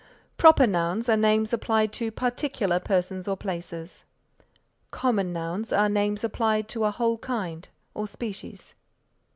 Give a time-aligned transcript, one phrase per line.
[0.35, 4.03] Proper nouns are names applied to particular persons or places.
[4.89, 8.73] Common nouns are names applied to a whole kind or species.